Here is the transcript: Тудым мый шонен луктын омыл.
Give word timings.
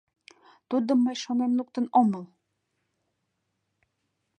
Тудым 0.69 0.99
мый 1.05 1.15
шонен 1.23 1.51
луктын 1.57 1.85
омыл. 1.99 2.23